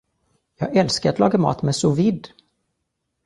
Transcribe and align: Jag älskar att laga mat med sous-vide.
Jag 0.57 0.75
älskar 0.75 1.09
att 1.09 1.19
laga 1.19 1.37
mat 1.39 1.61
med 1.61 1.75
sous-vide. 1.75 2.29